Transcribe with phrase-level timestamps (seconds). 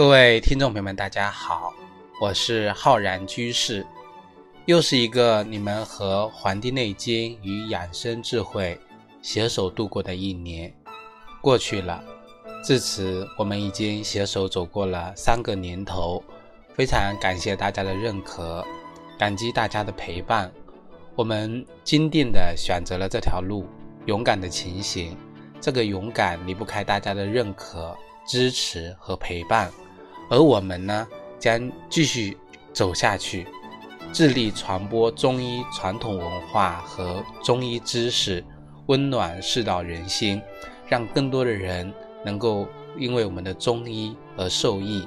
[0.00, 1.74] 各位听众朋友们，大家好，
[2.22, 3.86] 我是浩然居士。
[4.64, 8.80] 又是一个你们和《黄帝内经》与养生智慧
[9.20, 10.74] 携手度过的一年，
[11.42, 12.02] 过去了。
[12.64, 16.24] 至此，我们已经携手走过了三个年头，
[16.74, 18.64] 非常感谢大家的认可，
[19.18, 20.50] 感激大家的陪伴。
[21.14, 23.66] 我们坚定地选择了这条路，
[24.06, 25.14] 勇敢的前行。
[25.60, 27.94] 这个勇敢离不开大家的认可、
[28.26, 29.70] 支持和陪伴，
[30.30, 31.06] 而我们呢，
[31.38, 32.38] 将继续
[32.72, 33.46] 走下去，
[34.12, 38.42] 致力传播中医传统文化和中医知识，
[38.86, 40.40] 温暖世道人心，
[40.88, 41.92] 让更多的人
[42.24, 42.66] 能够
[42.96, 45.06] 因为我们的中医而受益。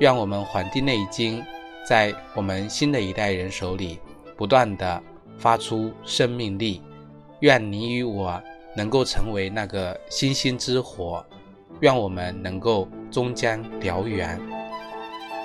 [0.00, 1.40] 愿我们《黄帝内经》
[1.86, 4.00] 在我们新的一代人手里
[4.36, 5.00] 不断的
[5.38, 6.82] 发出生命力。
[7.40, 8.42] 愿你与我。
[8.78, 11.24] 能够成为那个星星之火，
[11.80, 14.40] 愿我们能够终将燎原。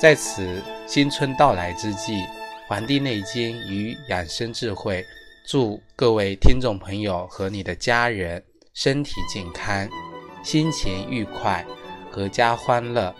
[0.00, 2.14] 在此新春到来之际，
[2.68, 5.04] 《黄帝内经》与养生智慧，
[5.46, 8.42] 祝各位听众朋友和你的家人
[8.74, 9.88] 身体健康，
[10.42, 11.64] 心情愉快，
[12.12, 13.14] 阖家欢乐。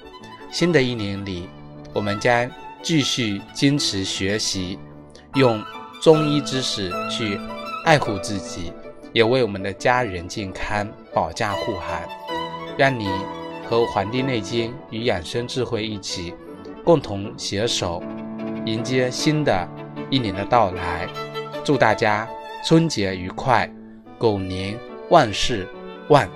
[0.50, 1.48] 新的一年里，
[1.92, 2.50] 我们将
[2.82, 4.78] 继续坚持学习，
[5.34, 5.62] 用
[6.00, 7.38] 中医知识去
[7.84, 8.72] 爱护自己。
[9.12, 12.00] 也为我们的家人健康保驾护航，
[12.80, 13.10] 让你
[13.68, 16.32] 和《黄帝内经》与养生智慧一起，
[16.82, 18.02] 共同携手
[18.64, 19.68] 迎接新的
[20.08, 21.06] 一年的到来。
[21.62, 22.26] 祝大家
[22.64, 23.70] 春节愉快，
[24.18, 24.78] 狗年
[25.10, 25.68] 万事
[26.08, 26.26] 万！